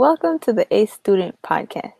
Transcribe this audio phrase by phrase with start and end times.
[0.00, 1.92] Welcome to the A Student Podcast.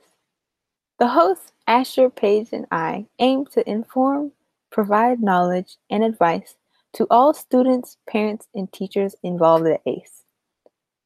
[0.99, 4.33] The hosts, Asher, Paige, and I aim to inform,
[4.73, 6.55] provide knowledge, and advice
[6.95, 10.25] to all students, parents, and teachers involved at ACE.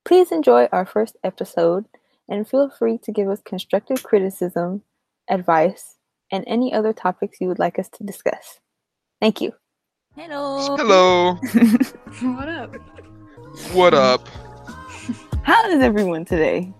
[0.05, 1.87] Please enjoy our first episode
[2.29, 4.85] and feel free to give us constructive criticism,
[5.29, 5.97] advice,
[6.31, 8.61] and any other topics you would like us to discuss.
[9.21, 9.53] Thank you.
[10.15, 10.77] Hello.
[10.77, 11.35] Hello.
[12.37, 12.77] what up?
[13.73, 14.29] What up?
[15.43, 16.73] How is everyone today?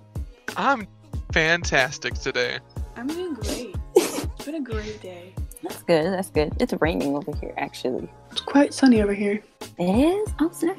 [0.57, 0.87] I'm
[1.33, 2.59] fantastic today.
[2.97, 3.75] I'm doing great.
[3.97, 5.35] It's been a great day.
[5.63, 6.13] That's good.
[6.13, 6.53] That's good.
[6.61, 8.09] It's raining over here, actually.
[8.31, 9.43] It's quite sunny over here.
[9.79, 10.29] It is?
[10.41, 10.77] Oh, snap.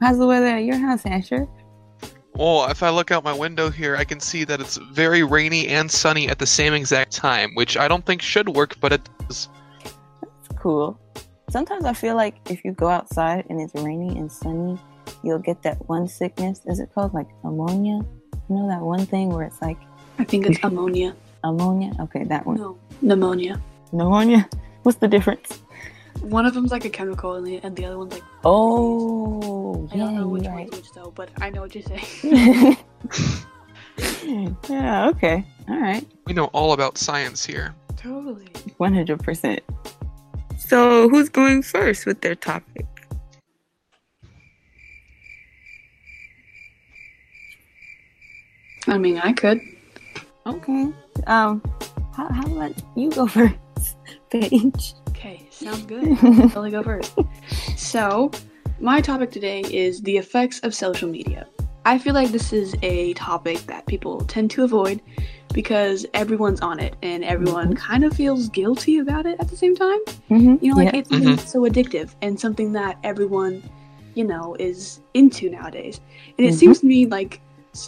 [0.00, 1.46] How's the weather at your house, Asher?
[2.34, 5.68] Well, if I look out my window here, I can see that it's very rainy
[5.68, 9.08] and sunny at the same exact time, which I don't think should work, but it
[9.20, 9.48] does.
[9.82, 10.98] That's cool.
[11.50, 14.78] Sometimes I feel like if you go outside and it's rainy and sunny,
[15.22, 16.62] you'll get that one sickness.
[16.66, 18.00] Is it called like ammonia?
[18.48, 19.78] You know that one thing where it's like
[20.18, 21.14] I think it's ammonia.
[21.42, 21.92] ammonia?
[22.00, 22.56] Okay, that one.
[22.56, 23.60] No, pneumonia.
[23.92, 24.48] Pneumonia?
[24.82, 25.60] What's the difference?
[26.20, 28.22] One of them's like a chemical, and the, and the other one's like.
[28.44, 31.84] Oh, I yeah, don't know which you're one's which though, but I know what you're
[31.84, 32.76] saying.
[34.68, 35.44] yeah, okay.
[35.68, 36.06] All right.
[36.26, 37.74] We know all about science here.
[37.96, 38.46] totally.
[38.80, 39.60] 100%.
[40.58, 42.86] So, who's going first with their topic?
[48.86, 49.60] I mean, I could.
[50.46, 50.88] Okay.
[51.26, 51.62] Um,
[52.14, 53.56] how, how about you go first,
[54.30, 54.94] Paige?
[55.10, 56.18] Okay, sounds good.
[56.56, 57.16] I'll go first.
[57.76, 58.30] So,
[58.80, 61.46] my topic today is the effects of social media.
[61.86, 65.02] I feel like this is a topic that people tend to avoid
[65.52, 69.76] because everyone's on it and everyone kind of feels guilty about it at the same
[69.76, 69.98] time.
[70.30, 70.56] Mm-hmm.
[70.64, 71.00] You know, like yeah.
[71.00, 73.62] it's something that's so addictive and something that everyone,
[74.14, 76.00] you know, is into nowadays.
[76.38, 76.58] And it Mhm.
[76.58, 77.43] seems to me like s-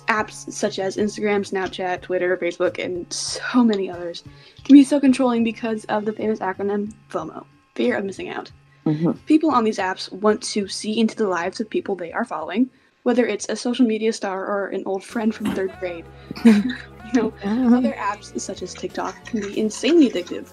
[0.09, 4.25] apps such as Instagram, Snapchat, Twitter, Facebook, and so many others
[4.65, 8.51] can be so controlling because of the famous acronym FOMO fear of missing out.
[8.87, 9.17] Mhm.
[9.27, 12.71] People on these apps want to see into the lives of people they are following,
[13.03, 16.05] whether it's a social media star or an old friend from third grade.
[16.45, 16.63] you
[17.15, 20.49] know, other apps such as TikTok can be insanely addictive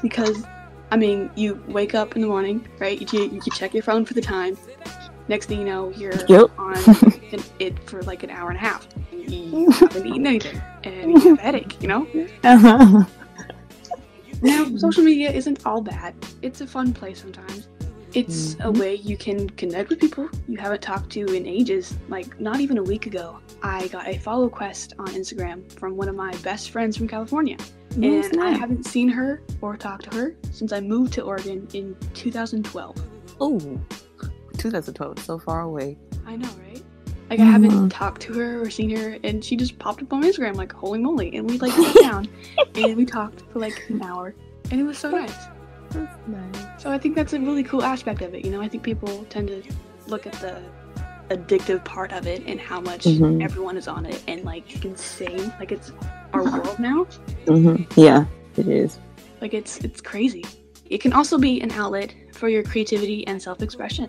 [0.00, 0.44] because,
[0.90, 3.00] I mean, you wake up in the morning, right?
[3.00, 4.56] You, you you check your phone for the time.
[5.28, 6.50] Next thing you know, you're Yep.
[6.58, 6.74] on
[7.58, 8.88] it for like an hour and a half.
[9.12, 11.80] You haven't eaten anything, and you have a headache.
[11.82, 12.06] You know.
[12.44, 13.04] Uh-huh.
[14.40, 16.14] Now, social media isn't all bad.
[16.42, 17.68] It's a fun place sometimes.
[18.14, 21.98] It's a way you can connect with people you haven't talked to in ages.
[22.08, 26.08] Like, not even a week ago, I got a follow quest on Instagram from one
[26.08, 27.56] of my best friends from California.
[28.00, 31.96] And I haven't seen her or talked to her since I moved to Oregon in
[32.14, 32.96] 2012.
[33.40, 33.80] Oh,
[34.58, 35.96] 2012, so far away.
[36.26, 36.82] I know, right?
[37.30, 37.90] Like, I haven't Mhm.
[37.90, 40.98] talked to her or seen her, and she just popped up on Instagram, like, holy
[40.98, 41.36] moly.
[41.36, 42.28] And we, like, sat down
[42.74, 44.34] and we talked for like an hour,
[44.70, 45.34] and it was so nice.
[45.90, 46.82] That's nice.
[46.82, 48.44] So I think that's a really cool aspect of it.
[48.44, 49.62] You know, I think people tend to
[50.06, 50.60] look at the
[51.30, 53.42] addictive part of it and how much Mhm.
[53.42, 55.52] everyone is on it and like insane.
[55.58, 55.92] Like it's
[56.32, 57.06] our world now.
[57.46, 58.24] hmm Yeah,
[58.56, 58.98] it is.
[59.42, 60.44] Like it's it's crazy.
[60.88, 64.08] It can also be an outlet for your creativity and self-expression.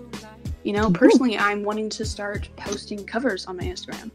[0.63, 0.93] You know, Mhm.
[0.93, 4.11] personally, I'm wanting to start posting covers on my Instagram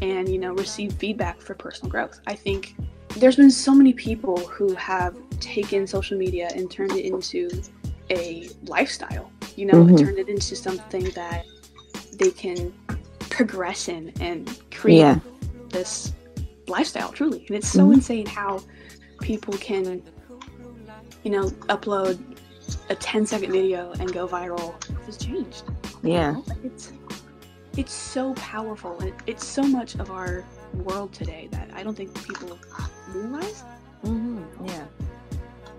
[0.00, 2.20] and you know receive feedback for personal growth.
[2.26, 2.76] I think
[3.16, 7.48] there's been so many people who have taken social media and turned it into
[8.10, 9.30] a lifestyle.
[9.56, 9.98] You know, Mhm.
[9.98, 11.44] turned it into something that
[12.16, 12.72] they can
[13.20, 15.18] progress in and create Yeah.
[15.70, 16.12] this
[16.68, 17.44] lifestyle truly.
[17.48, 17.94] And it's so Mhm.
[17.94, 18.60] insane how
[19.20, 20.02] people can,
[21.24, 22.18] you know, upload
[22.88, 24.74] a 10 second video and go viral.
[25.08, 25.64] It's changed.
[26.02, 26.32] Yeah.
[26.32, 26.44] know?
[26.64, 26.92] It's
[27.76, 30.44] it's so powerful and it, it's so much of our
[30.74, 32.58] world today that I don't think people
[33.14, 33.62] realize.
[34.02, 34.84] hmm Yeah.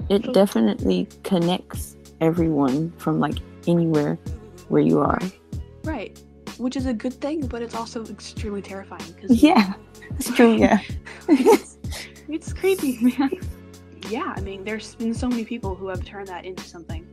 [0.10, 3.36] It definitely connects everyone from like
[3.68, 4.18] anywhere
[4.70, 5.20] where you are.
[5.84, 6.22] Right.
[6.58, 9.74] Which is a good thing, but it's also extremely terrifying because Yeah,
[10.12, 10.56] it's true.
[10.58, 10.80] Yeah.
[11.28, 11.78] it's,
[12.28, 13.32] it's crazy, man.
[14.10, 17.08] Yeah, I mean, there's been so many people who have turned that into something.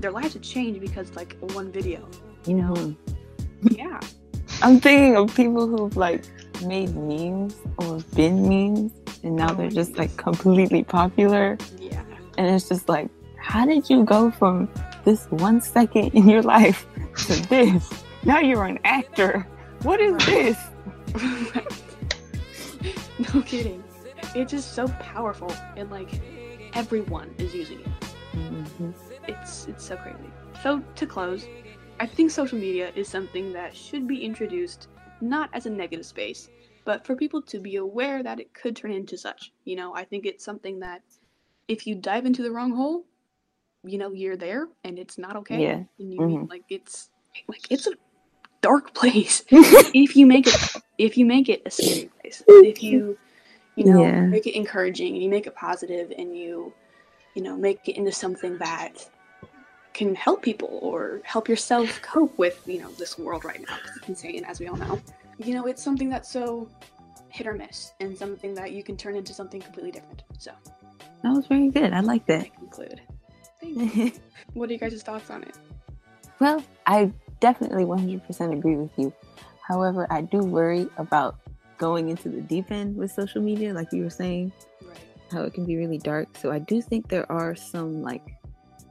[0.00, 2.08] Their lives have changed because like one video.
[2.48, 2.96] You know?
[3.62, 4.00] Yeah.
[4.62, 6.24] I'm thinking of people who've like
[6.64, 8.92] made memes or been memes,
[9.22, 11.58] and now they're just like completely popular.
[11.78, 12.02] Yeah.
[12.38, 14.68] And it's just like, how did you go from
[15.04, 16.86] this one second in your life
[17.26, 17.92] to this?
[18.24, 19.46] Now you're an actor.
[19.82, 20.56] What is this?
[23.34, 23.82] no kidding.
[24.34, 26.08] It's just so powerful and like
[26.74, 27.86] everyone is using it.
[28.34, 28.94] Mhm.
[29.26, 30.30] It's it's so crazy.
[30.62, 31.46] So to close,
[32.00, 34.88] I think social media is something that should be introduced
[35.20, 36.48] not as a negative space,
[36.84, 39.52] but for people to be aware that it could turn into such.
[39.64, 41.02] You know, I think it's something that
[41.66, 43.04] if you dive into the wrong hole,
[43.84, 45.60] you know, you're there and it's not okay.
[45.60, 45.82] Yeah.
[45.98, 46.48] And you Mhm.
[46.48, 47.10] like it's
[47.48, 47.92] like it's a
[48.60, 50.54] dark place if you make it
[50.98, 52.42] if you make it a scary place.
[52.46, 53.18] If you
[53.74, 54.26] you know Yeah.
[54.26, 56.72] make it encouraging and you make it positive and you
[57.34, 59.10] you know make it into something that
[59.98, 64.08] can help people or help yourself cope with you know this world right now it's
[64.08, 65.00] insane as we all know
[65.38, 66.68] you know it's something that's so
[67.30, 70.52] hit or miss and something that you can turn into something completely different so
[71.22, 71.92] That was very good.
[71.92, 72.54] I like i that.
[72.54, 73.00] conclude
[74.54, 75.56] what are you guys' thoughts on it
[76.40, 79.12] well, I definitely 100% agree with you.
[79.60, 81.36] However, I do worry about
[81.78, 84.52] going into the deep end with social media, like you were saying,
[84.82, 84.96] right
[85.32, 86.28] how it can be really dark.
[86.40, 88.22] So I do think there are some like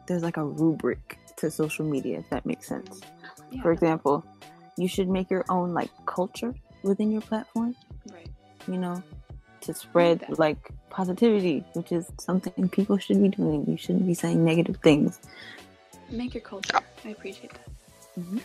[0.07, 3.01] there's like a rubric to social media, if that makes sense.
[3.51, 4.25] yeah For example,
[4.77, 7.75] you should make your own like culture within your platform,
[8.12, 8.30] right
[8.68, 9.04] you know,
[9.62, 13.65] to spread like positivity, which is something people should be doing.
[13.68, 15.19] You shouldn't be saying negative things.
[16.09, 17.68] make your culture i appreciate that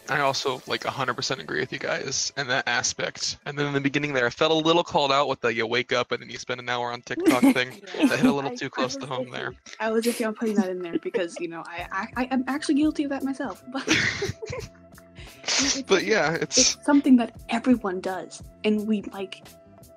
[0.09, 3.39] I also like 100% agree with you guys in that aspect.
[3.47, 5.67] And then in the beginning there, I felt a little called out with the you
[5.67, 7.81] wake up and then you spend an hour on TikTok thing.
[8.09, 9.55] That hit a little I- too close to home there.
[9.81, 12.75] I was just I'm putting that in there because you know I I, am actually
[12.77, 13.63] guilty of that myself.
[13.73, 13.89] But,
[15.45, 19.43] it's But yeah, it's it's something that everyone does, and we like.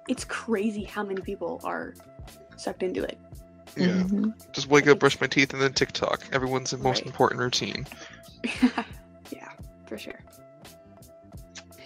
[0.07, 1.95] It's crazy how many people are
[2.57, 3.17] sucked into it.
[3.75, 3.87] yeah.
[3.87, 4.33] Mhm.
[4.53, 6.23] Just wake up, brush my teeth, and then TikTok.
[6.31, 7.07] Everyone's most Right.
[7.07, 7.87] important routine.
[9.85, 10.19] yeah, for sure.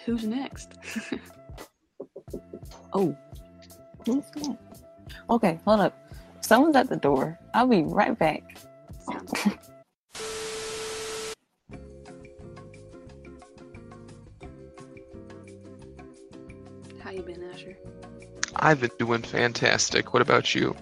[0.05, 0.73] Who's next?
[2.91, 3.15] Oh,
[4.07, 4.57] who's that?
[5.29, 5.95] Okay, hold up.
[6.41, 7.37] Someone's at the door.
[7.53, 8.57] I'll be right back.
[16.99, 17.77] How you been, Asher?
[18.55, 20.13] I've been doing fantastic.
[20.13, 20.75] What about you?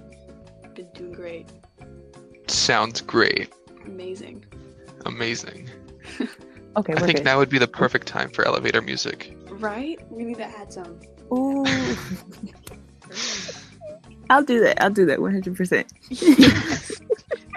[0.74, 1.50] Been doing great.
[2.48, 3.52] Sounds great.
[3.86, 4.46] Amazing.
[5.06, 5.67] Amazing.
[6.78, 7.26] Okay, I we're think good.
[7.26, 9.36] now would be the perfect time for elevator music.
[9.50, 10.00] Right?
[10.12, 11.00] We need to add some.
[11.34, 11.66] Ooh.
[14.30, 14.82] I'll do that.
[14.84, 15.86] I'll do that 100%.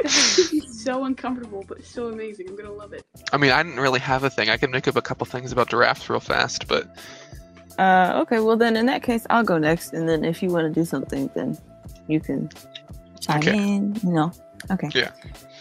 [0.03, 2.49] This would so uncomfortable, but so amazing.
[2.49, 3.05] I'm gonna love it.
[3.33, 4.49] I mean, I didn't really have a thing.
[4.49, 6.89] I can make up a couple things about giraffes real fast, but
[7.79, 10.73] Uh, okay, well then in that case, I'll go next, and then if you want
[10.73, 11.59] to do something, then
[12.07, 12.49] you can
[13.21, 13.59] chime Okay.
[13.59, 13.95] in.
[14.03, 14.33] You know,
[14.71, 14.89] okay.
[14.95, 15.11] Yeah.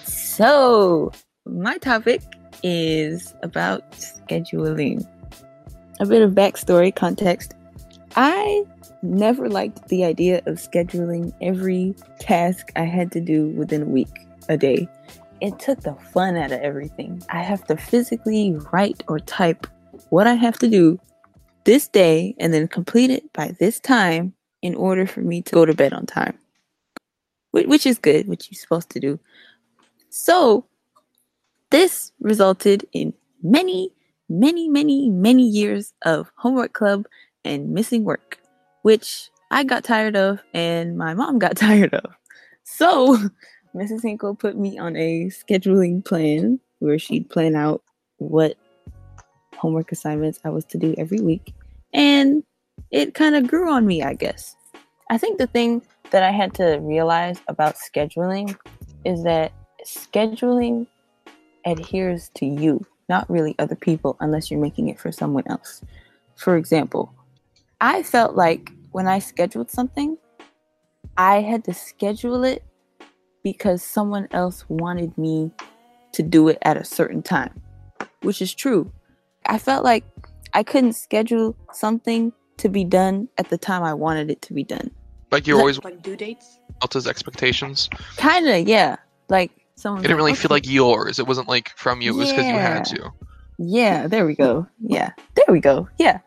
[0.05, 1.11] So
[1.45, 2.21] my topic
[2.63, 5.07] is about scheduling.
[5.99, 7.53] A bit of backstory context.
[8.15, 8.63] I
[9.01, 14.27] never liked the idea of scheduling every task I had to do within a week,
[14.47, 14.87] a day.
[15.41, 17.23] It took the fun out of everything.
[17.29, 19.67] I have to physically write or type
[20.09, 20.99] what I have to do
[21.63, 25.65] this day and then complete it by this time in order for me to go
[25.65, 26.37] to bed on time.
[27.51, 29.19] Which is good, which you're supposed to do.
[30.09, 30.65] So,
[31.71, 33.13] this resulted in
[33.43, 33.91] many,
[34.27, 37.05] many, many, many years of homework club
[37.45, 38.39] and missing work,
[38.81, 42.11] which I got tired of and my mom got tired of.
[42.63, 43.17] So,
[43.75, 44.01] Mrs.
[44.01, 47.83] Hinkle put me on a scheduling plan where she'd plan out
[48.17, 48.57] what
[49.55, 51.53] homework assignments I was to do every week.
[51.93, 52.43] And
[52.91, 54.55] it kind of grew on me, I guess.
[55.11, 58.55] I think the thing that I had to realize about scheduling
[59.05, 59.51] is that
[59.85, 60.87] scheduling
[61.65, 65.81] adheres to you, not really other people, unless you're making it for someone else.
[66.35, 67.13] For example,
[67.81, 70.17] I felt like when I scheduled something,
[71.17, 72.63] I had to schedule it
[73.43, 75.51] because someone else wanted me
[76.13, 77.61] to do it at a certain time,
[78.21, 78.91] which is true.
[79.45, 80.03] I felt like
[80.53, 84.63] I couldn't schedule something to be done at the time I wanted it to be
[84.63, 84.91] done.
[85.31, 86.57] like you're Like- always Like due dates.
[86.81, 87.87] else's expectations.
[88.17, 88.95] Kinda, yeah.
[89.29, 91.19] Like someone It didn't really feel like yours.
[91.19, 92.13] It wasn't like from you.
[92.13, 93.11] It was because you had to.
[93.57, 94.67] Yeah, there we go.
[94.81, 95.87] Yeah, there we go.
[95.97, 96.19] Yeah.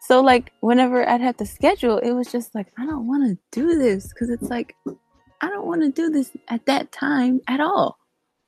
[0.00, 3.38] So like whenever I'd have to schedule, it was just like I don't want to
[3.50, 4.76] do this because it's like
[5.40, 7.98] I don't want to do this at that time at all.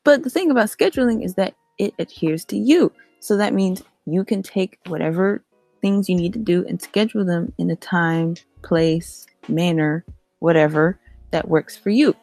[0.05, 2.93] But the thing about scheduling is that it adheres to you.
[3.21, 5.43] So that means you can take whatever
[5.81, 10.05] things you need to do and schedule them in a time, place, manner,
[10.39, 10.99] whatever
[11.31, 12.15] that works for you.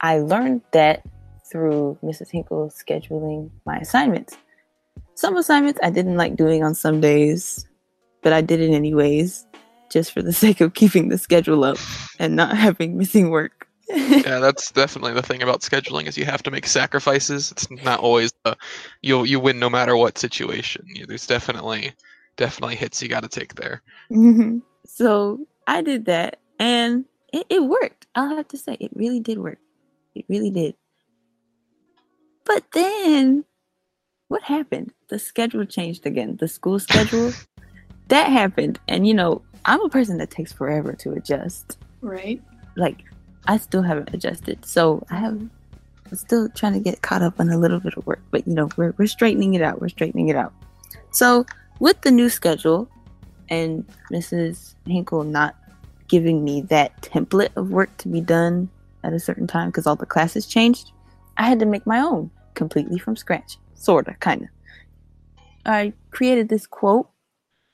[0.00, 1.04] I learned that
[1.54, 2.32] through Mrs.
[2.32, 4.36] Hinkle scheduling my assignments.
[5.14, 7.64] Some assignments I didn't like doing on some days,
[8.22, 9.46] but I did it anyways,
[9.88, 11.78] just for the sake of keeping the schedule up
[12.18, 13.68] and not having missing work.
[14.24, 17.52] Yeah, that's definitely the thing about scheduling is you have to make sacrifices.
[17.52, 18.54] It's not always uh,
[19.02, 20.86] you'll you win no matter what situation.
[21.06, 21.92] There's definitely
[22.36, 23.82] definitely hits you got to take there.
[24.10, 24.62] Mhm.
[24.86, 28.06] So I did that and it, it worked.
[28.14, 29.58] I'll have to say, it really did work.
[30.14, 30.74] It really did.
[32.44, 33.44] But then
[34.28, 34.92] what happened?
[35.08, 36.36] The schedule changed again.
[36.36, 37.32] The school schedule
[38.08, 38.78] that happened.
[38.88, 41.78] And you know, I'm a person that takes forever to adjust.
[42.00, 42.42] Right?
[42.76, 43.04] Like,
[43.46, 44.64] I still haven't adjusted.
[44.64, 45.40] So I have
[46.10, 48.20] I'm still trying to get caught up on a little bit of work.
[48.30, 49.80] But you know, we're we're straightening it out.
[49.80, 50.52] We're straightening it out.
[51.10, 51.46] So
[51.80, 52.88] with the new schedule
[53.48, 54.74] and Mrs.
[54.86, 55.56] Hinkle not
[56.08, 58.68] giving me that template of work to be done
[59.02, 60.92] at a certain time because all the classes changed,
[61.36, 63.58] I had to make my own completely from scratch.
[63.74, 64.48] Sorta, kinda.
[65.66, 67.08] I created this quote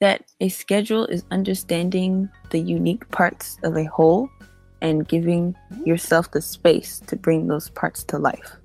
[0.01, 4.31] that a schedule is understanding the unique parts of a whole
[4.81, 8.57] and giving yourself the space to bring those parts to life.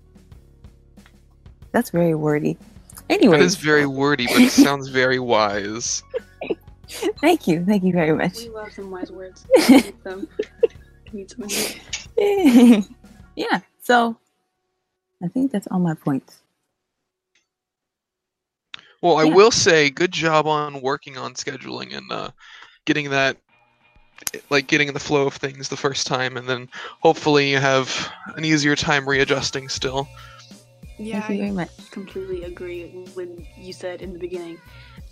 [1.72, 2.58] That's very wordy.
[3.10, 6.04] Anyway, That is very wordy, but it sounds very wise.
[7.20, 8.38] thank you, thank you very much.
[8.38, 9.46] We love some wise words.
[9.70, 10.28] Need them.
[11.12, 11.48] Need some
[13.36, 14.18] yeah, so
[15.24, 16.42] I think that's all my points.
[19.02, 19.36] Well, I Yeah.
[19.36, 22.32] will say, good job on working on scheduling and uh,
[22.86, 23.38] getting that,
[24.50, 26.70] like getting in the flow of things the first time, and then
[27.02, 30.08] hopefully you have an easier time readjusting still.
[30.98, 31.92] Yeah, thank you very I much.
[31.92, 34.58] completely agree when you said in the beginning,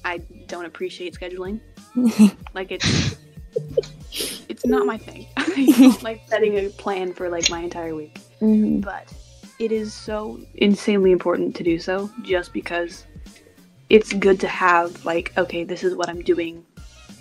[0.05, 0.17] I
[0.47, 1.59] don't appreciate scheduling.
[2.53, 3.15] Like it's
[4.47, 5.25] it's not my thing.
[5.37, 8.19] I don't like setting a plan for like my entire week.
[8.41, 8.81] Mhm.
[8.81, 9.11] But
[9.63, 13.05] it is so insanely important to do so just because
[13.89, 16.65] it's good to have like, okay, this is what I'm doing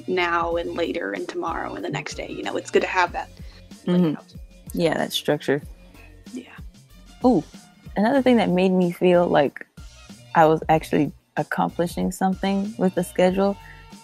[0.08, 2.28] now and later and tomorrow and the next day.
[2.28, 3.30] You know, it's good to have that
[3.86, 4.16] Mhm.
[4.72, 5.62] Yeah, that structure.
[6.32, 6.56] Yeah.
[7.22, 7.44] Oh,
[7.96, 9.64] another thing that made me feel like
[10.34, 13.56] I was actually accomplishing something with the schedule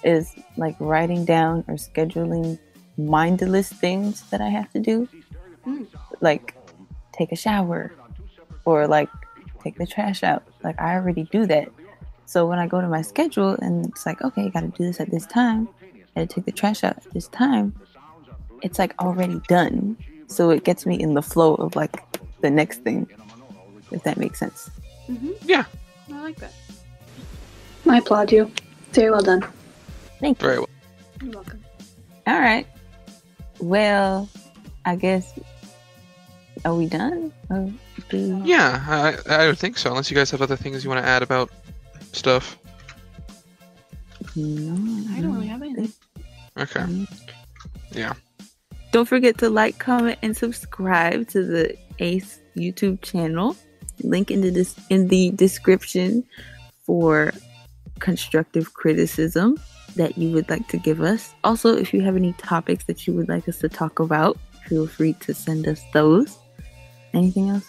[0.05, 2.59] is like writing down or scheduling
[2.97, 5.09] mindless things that I have to do.
[5.67, 5.87] Mm.
[6.21, 6.55] Like
[7.13, 7.93] take a shower
[8.69, 9.09] or like
[9.63, 10.43] take the trash out.
[10.63, 11.71] Like I already do that.
[12.27, 14.85] So when I go to my schedule and it's like, okay, I got to do
[14.85, 15.67] this at this time,
[16.15, 17.73] I got to take the trash out at this time,
[18.63, 19.97] it's like already done.
[20.27, 21.97] So it gets me in the flow of like
[22.43, 23.09] the next thing,
[23.91, 24.71] if that makes sense.
[25.07, 25.65] hmm Yeah.
[26.13, 26.53] I like that.
[27.89, 28.51] I applaud you.
[28.93, 29.43] Very well done.
[30.21, 30.47] Thank you.
[30.49, 30.69] Very well.
[31.23, 31.65] You're welcome.
[32.27, 32.67] All right.
[33.61, 34.29] Well,
[34.85, 35.33] I guess
[36.65, 37.33] are we done?
[37.51, 37.71] Or
[38.09, 41.03] do- Yeah, I, I don't think so, unless you guys have other things you want
[41.05, 41.51] to add about
[42.13, 42.59] stuff.
[44.37, 45.93] No, I don't really have anything.
[46.59, 47.07] Okay.
[47.93, 48.15] Yeah.
[48.93, 53.57] Don't forget to like, comment, and subscribe to the Ace YouTube channel.
[54.03, 56.25] Link in the dis- in the description
[56.85, 57.33] for
[57.99, 59.59] constructive criticism
[59.97, 61.35] that you would like to give us.
[61.43, 64.39] Also, if you have any topics that you would like us to talk about,
[64.69, 66.39] feel free to send us those.
[67.15, 67.67] Anything else?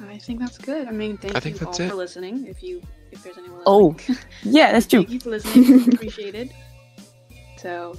[0.00, 0.88] I think that's good.
[0.88, 1.90] I mean, thank I think you all that's it.
[1.90, 2.46] for listening.
[2.46, 2.80] If you,
[3.12, 4.18] if there's anyone Oh, listening.
[4.44, 5.00] Yeah, that's true.
[5.00, 5.88] Thank you for listening.
[5.94, 6.52] Appreciated.
[7.58, 7.96] So,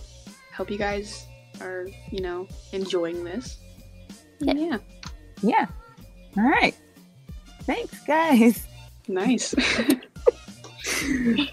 [0.56, 1.28] hope you guys
[1.62, 3.58] are, you know, enjoying this.
[4.40, 4.54] Yeah.
[4.54, 4.78] yeah.
[5.42, 5.66] Yeah.
[6.38, 6.76] All right.
[7.64, 8.66] Thanks, guys.
[9.08, 9.54] Nice.